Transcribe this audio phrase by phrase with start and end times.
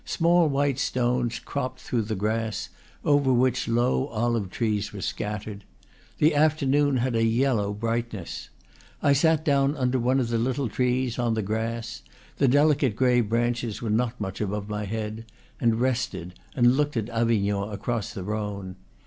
[0.03, 2.69] Small white stones cropped through the grass,
[3.05, 5.63] over which low olive trees were scattered.
[6.17, 8.49] The afternoon had a yellow bright ness.
[9.03, 12.01] I sat down under one of the little trees, on the grass,
[12.37, 15.25] the delicate gray branches were not much above my head,
[15.59, 18.77] and rested, and looked at Avignon across the Rhone.